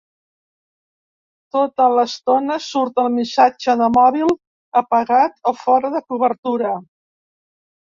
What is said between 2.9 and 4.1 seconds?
el missatge de